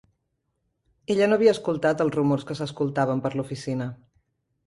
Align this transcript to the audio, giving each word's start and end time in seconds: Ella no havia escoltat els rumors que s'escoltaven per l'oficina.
Ella 1.15 1.25
no 1.31 1.37
havia 1.39 1.53
escoltat 1.57 2.01
els 2.07 2.17
rumors 2.17 2.47
que 2.51 2.57
s'escoltaven 2.61 3.23
per 3.27 3.35
l'oficina. 3.35 3.91